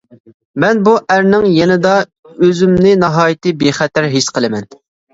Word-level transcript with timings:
مەن 0.63 0.79
بۇ 0.87 0.93
ئەرنىڭ 1.15 1.45
يېنىدا 1.57 1.93
ئۆزۈمنى 2.33 2.97
ناھايىتى 3.05 3.57
بىخەتەر 3.63 4.13
ھېس 4.19 4.37
قىلىمەن. 4.37 4.73